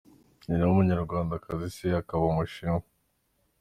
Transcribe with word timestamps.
Nyina 0.45 0.65
ni 0.65 0.71
Umunyarwandakazi, 0.71 1.67
Se 1.75 1.87
akaba 2.01 2.23
Umushinwa. 2.31 2.83